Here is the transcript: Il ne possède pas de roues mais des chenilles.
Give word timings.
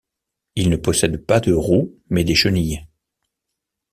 Il 0.55 0.71
ne 0.71 0.77
possède 0.77 1.17
pas 1.27 1.39
de 1.39 1.53
roues 1.53 1.93
mais 2.09 2.23
des 2.23 2.33
chenilles. 2.33 2.87